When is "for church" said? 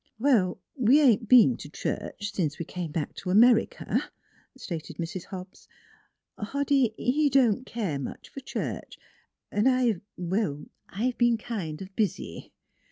8.29-8.97